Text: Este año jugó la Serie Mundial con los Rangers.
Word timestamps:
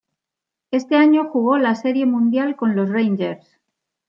Este 0.71 0.95
año 0.95 1.25
jugó 1.29 1.59
la 1.59 1.75
Serie 1.75 2.07
Mundial 2.07 2.55
con 2.55 2.75
los 2.75 2.89
Rangers. 2.89 3.45